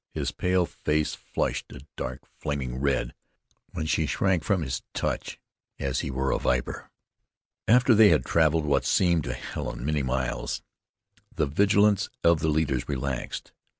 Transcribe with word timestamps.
His 0.15 0.31
pale 0.31 0.65
face 0.65 1.13
flushed 1.13 1.71
a 1.73 1.85
dark, 1.95 2.21
flaming 2.39 2.77
red 2.79 3.13
when 3.73 3.85
she 3.85 4.07
shrank 4.07 4.43
from 4.43 4.63
his 4.63 4.81
touch 4.95 5.39
as 5.77 5.97
if 5.97 6.01
he 6.01 6.09
were 6.09 6.31
a 6.31 6.39
viper. 6.39 6.89
After 7.67 7.93
they 7.93 8.09
had 8.09 8.25
traveled 8.25 8.65
what 8.65 8.83
seemed 8.83 9.25
to 9.25 9.33
Helen 9.33 9.85
many 9.85 10.01
miles, 10.01 10.63
the 11.35 11.45
vigilance 11.45 12.09
of 12.23 12.39
the 12.39 12.47
leaders 12.49 12.89
relaxed. 12.89 13.51